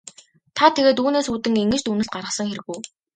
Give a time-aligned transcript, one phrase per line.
[0.57, 2.79] Та тэгээд үүнээс үүдэн ингэж дүгнэлт гаргасан хэрэг үү?